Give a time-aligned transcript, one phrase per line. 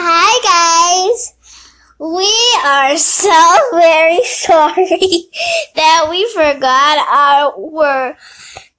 [0.00, 1.34] Hi guys.
[1.98, 2.30] We
[2.64, 4.86] are so very sorry
[5.74, 8.16] that we forgot our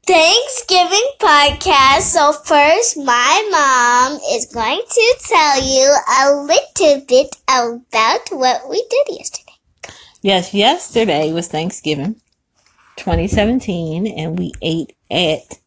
[0.07, 2.03] Thanksgiving podcast.
[2.03, 8.81] So first, my mom is going to tell you a little bit about what we
[8.89, 9.59] did yesterday.
[10.21, 12.15] Yes, yesterday was Thanksgiving
[12.95, 15.59] 2017, and we ate at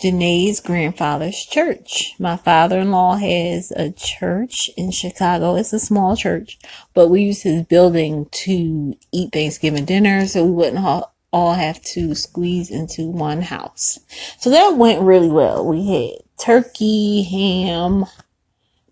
[0.00, 2.14] Janae's grandfather's church.
[2.18, 5.56] My father in law has a church in Chicago.
[5.56, 6.58] It's a small church,
[6.94, 12.14] but we use his building to eat Thanksgiving dinner so we wouldn't all have to
[12.14, 13.98] squeeze into one house.
[14.38, 15.64] So that went really well.
[15.64, 18.04] We had turkey, ham,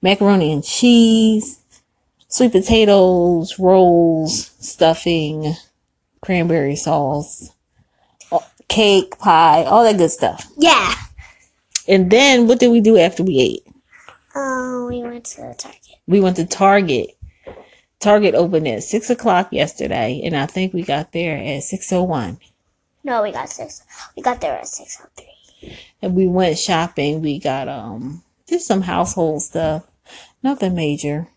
[0.01, 1.61] macaroni and cheese,
[2.29, 5.55] sweet potatoes, rolls, stuffing,
[6.21, 7.51] cranberry sauce,
[8.73, 10.51] cake, pie, all that good stuff.
[10.57, 10.95] Yeah.
[11.87, 13.67] And then what did we do after we ate?
[14.35, 15.79] Oh, we went to Target.
[16.07, 17.11] We went to Target.
[18.01, 22.03] Target opened at six o'clock yesterday, and I think we got there at six o
[22.03, 22.39] one.
[23.05, 23.83] No, we got six.
[24.17, 25.77] We got there at six oh three.
[26.01, 27.21] And we went shopping.
[27.21, 29.85] We got um just some household stuff,
[30.43, 31.29] nothing major.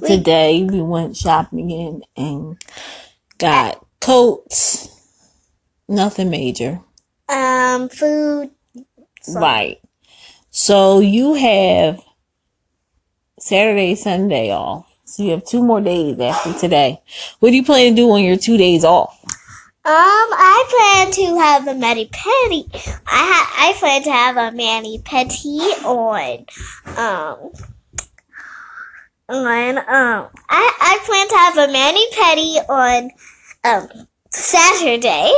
[0.00, 2.56] We- Today we went shopping and
[3.38, 4.88] got coats,
[5.88, 6.80] nothing major.
[7.28, 8.50] Um, food.
[9.34, 9.80] Right.
[10.50, 12.00] So you have
[13.38, 14.86] Saturday, Sunday off.
[15.04, 17.00] So you have two more days after today.
[17.40, 19.18] What do you plan to do on your two days off?
[19.84, 22.68] Um, I plan to have a mani pedi.
[23.06, 26.44] I ha- I plan to have a mani pedi on
[26.98, 27.52] um
[29.30, 33.10] on um I I plan to have a mani pedi on
[33.64, 34.07] um
[34.38, 35.32] Saturday,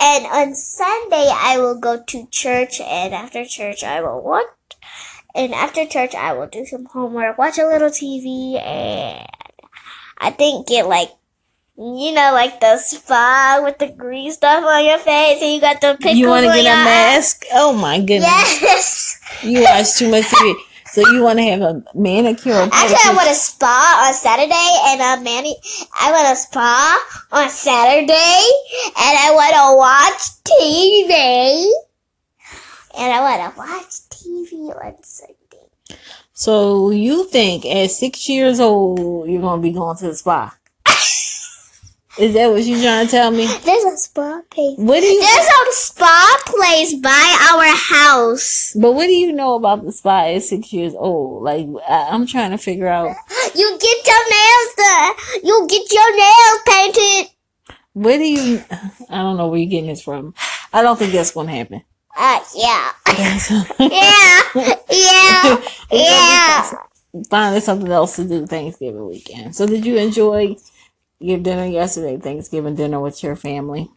[0.00, 4.46] and on Sunday I will go to church, and after church I will watch.
[5.34, 9.26] And after church, I will do some homework, watch a little TV, and
[10.18, 11.10] I think get like
[11.76, 15.80] you know, like the spa with the green stuff on your face, and you got
[15.80, 17.44] the pickles you want to get a mask?
[17.52, 18.22] Oh my goodness.
[18.62, 19.20] Yes.
[19.42, 20.54] You watch too much TV.
[20.94, 25.00] So you want to have a manicure Actually, I want a spa on Saturday, and
[25.00, 25.56] a mani.
[26.00, 28.46] I want a spa on Saturday,
[28.94, 31.68] and I want to watch TV,
[32.96, 35.98] and I want to watch TV on Sunday.
[36.32, 40.54] So you think at six years old you're gonna be going to the spa?
[42.16, 43.46] Is that what you trying to tell me?
[43.46, 44.78] There's a spa place.
[44.78, 45.20] What do you?
[45.20, 47.10] There's a spa place by
[47.50, 48.76] our house.
[48.80, 51.42] But what do you know about the spa at six years old?
[51.42, 53.16] Like I, I'm trying to figure out.
[53.56, 55.14] You get your nails done.
[55.42, 57.30] You get your nails painted.
[57.94, 58.64] Where do you?
[59.10, 60.34] I don't know where you're getting this from.
[60.72, 61.82] I don't think that's gonna happen.
[62.16, 63.40] Uh, yeah, yeah.
[63.80, 66.70] yeah, yeah, yeah.
[67.28, 69.56] Finding something else to do Thanksgiving weekend.
[69.56, 70.56] So did you enjoy
[71.18, 72.16] your dinner yesterday?
[72.18, 73.90] Thanksgiving dinner with your family.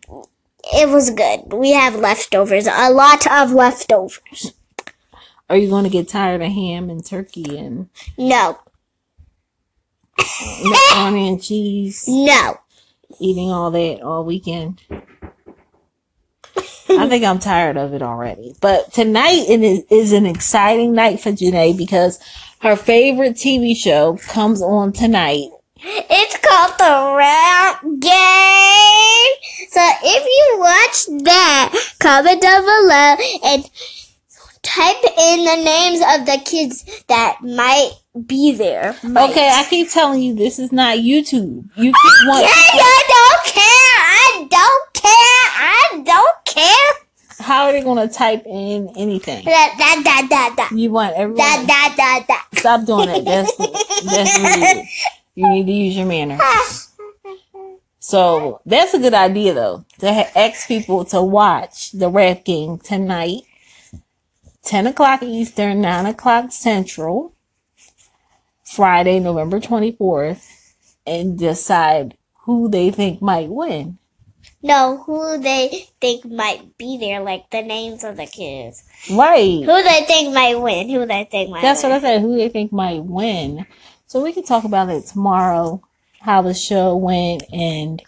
[0.74, 1.54] It was good.
[1.54, 2.68] We have leftovers.
[2.68, 4.54] A lot of leftovers.
[5.50, 8.60] Are you going to get tired of ham and turkey and No,
[10.64, 12.04] macaroni and cheese?
[12.08, 12.60] no.
[13.20, 14.82] Eating all that all weekend.
[16.90, 18.56] I think I'm tired of it already.
[18.62, 22.20] But tonight it is, is an exciting night for Janae because
[22.62, 25.50] her favorite TV show comes on tonight.
[25.84, 29.34] It's called the Round Game.
[29.70, 33.70] So if you watch that, comment down below and
[34.64, 37.92] type in the names of the kids that might
[38.26, 38.96] be there.
[39.04, 39.30] Might.
[39.30, 41.70] Okay, I keep telling you this is not YouTube.
[41.76, 41.94] You keep
[42.28, 43.64] want, Yeah, I don't care.
[43.64, 45.48] I don't care.
[45.60, 47.46] I don't care.
[47.46, 49.46] how are they going to type in anything?
[49.46, 50.76] Da da da da da.
[50.76, 52.20] You want everyone da da da.
[52.28, 52.36] da.
[52.56, 53.26] stop doing that.
[53.26, 53.56] That's
[54.06, 54.86] that's rude.
[55.38, 56.42] You need to use your manners.
[58.00, 62.80] So that's a good idea though to ha- ask people to watch the rap game
[62.80, 63.44] tonight,
[64.64, 67.36] ten o'clock Eastern, nine o'clock Central,
[68.64, 70.74] Friday, November twenty fourth,
[71.06, 74.00] and decide who they think might win.
[74.64, 78.84] No, who they think might be there, like the names of the kids.
[79.12, 79.62] Right.
[79.64, 80.90] Who they think might win.
[80.90, 81.92] Who they think might That's win.
[81.92, 82.22] what I said.
[82.22, 83.68] Who they think might win.
[84.08, 85.82] So we can talk about it tomorrow.
[86.22, 88.02] How the show went and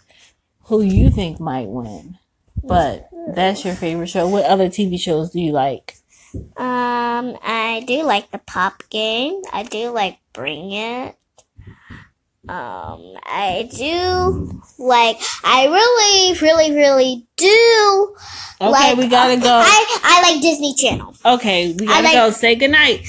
[0.64, 2.18] who you think might win.
[2.62, 4.28] But that's your favorite show.
[4.28, 5.96] What other TV shows do you like?
[6.34, 9.42] Um, I do like the pop game.
[9.52, 11.16] I do like Bring It.
[12.48, 15.18] Um, I do like.
[15.44, 18.16] I really, really, really do.
[18.60, 19.48] Okay, like, we gotta go.
[19.48, 21.14] I I like Disney Channel.
[21.24, 22.30] Okay, we gotta like- go.
[22.30, 23.06] Say goodnight.